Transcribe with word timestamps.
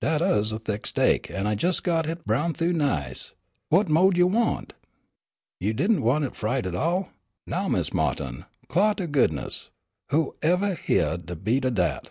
Dat 0.00 0.20
uz 0.20 0.50
a 0.52 0.58
thick 0.58 0.84
steak, 0.84 1.30
an' 1.30 1.46
I 1.46 1.54
jes' 1.56 1.78
got 1.78 2.06
hit 2.06 2.24
browned 2.26 2.56
thoo 2.56 2.72
nice. 2.72 3.34
What 3.68 3.88
mo'd 3.88 4.18
you 4.18 4.26
want? 4.26 4.72
"You 5.60 5.74
didn't 5.74 6.02
want 6.02 6.24
it 6.24 6.34
fried 6.34 6.66
at 6.66 6.74
all? 6.74 7.10
Now, 7.46 7.68
Mis' 7.68 7.90
Ma'tin, 7.94 8.46
'clah 8.66 8.94
to 8.94 9.06
goodness! 9.06 9.70
Who 10.08 10.34
evah 10.42 10.74
hyeah 10.76 11.18
de 11.18 11.36
beat 11.36 11.64
o' 11.64 11.70
dat? 11.70 12.10